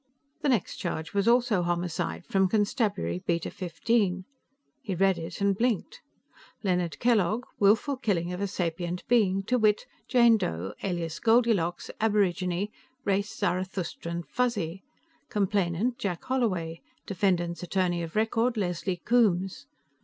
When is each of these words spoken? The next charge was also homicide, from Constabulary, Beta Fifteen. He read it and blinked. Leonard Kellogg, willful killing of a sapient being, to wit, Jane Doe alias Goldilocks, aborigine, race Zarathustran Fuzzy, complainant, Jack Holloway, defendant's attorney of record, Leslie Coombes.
The 0.41 0.49
next 0.49 0.77
charge 0.77 1.13
was 1.13 1.27
also 1.27 1.61
homicide, 1.61 2.25
from 2.25 2.47
Constabulary, 2.49 3.19
Beta 3.23 3.51
Fifteen. 3.51 4.25
He 4.81 4.95
read 4.95 5.19
it 5.19 5.41
and 5.41 5.55
blinked. 5.55 6.01
Leonard 6.63 6.97
Kellogg, 6.97 7.43
willful 7.59 7.97
killing 7.97 8.33
of 8.33 8.41
a 8.41 8.47
sapient 8.47 9.07
being, 9.07 9.43
to 9.43 9.59
wit, 9.59 9.85
Jane 10.07 10.37
Doe 10.37 10.73
alias 10.81 11.19
Goldilocks, 11.19 11.91
aborigine, 11.99 12.71
race 13.05 13.29
Zarathustran 13.29 14.23
Fuzzy, 14.23 14.81
complainant, 15.29 15.99
Jack 15.99 16.23
Holloway, 16.23 16.81
defendant's 17.05 17.61
attorney 17.61 18.01
of 18.01 18.15
record, 18.15 18.57
Leslie 18.57 18.97
Coombes. 19.05 19.67